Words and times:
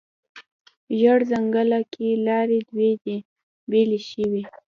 زیړ 0.97 1.19
ځنګله 1.31 1.79
کې 1.93 2.07
لارې 2.27 2.59
دوې 2.69 2.91
دي، 3.03 3.17
بیلې 3.69 3.99
شوې 4.09 4.43